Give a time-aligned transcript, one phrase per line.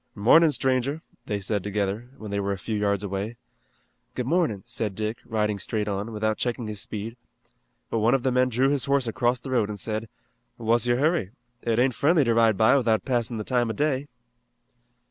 [0.15, 3.37] "Mornin' stranger," they said together, when they were a few yards away.
[4.15, 7.15] "Good morning," said Dick, riding straight on, without checking his speed.
[7.91, 10.09] But one of the men drew his horse across the road and said:
[10.57, 11.29] "What's your hurry?
[11.61, 14.07] It ain't friendly to ride by without passin' the time o' day."